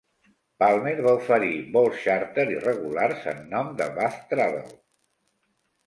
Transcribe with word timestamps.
Palmair 0.61 0.93
va 1.07 1.13
oferir 1.17 1.51
vols 1.77 2.01
xàrter 2.07 2.47
i 2.55 2.59
regulars 2.65 3.31
en 3.35 3.47
nom 3.55 3.73
de 3.83 3.91
Bath 4.01 4.21
Travel. 4.35 4.71